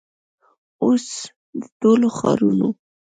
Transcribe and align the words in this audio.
او 0.81 0.89
س 1.05 1.07
د 1.59 1.63
ټولو 1.81 2.07
ښارونو 2.17 2.67